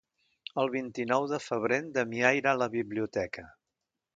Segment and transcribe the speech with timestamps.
[0.61, 3.47] El vint-i-nou de febrer en Damià irà a la biblioteca.